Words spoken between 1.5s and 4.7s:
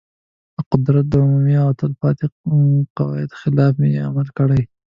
او تل پاتې قاعدې خلاف یې عمل کړی.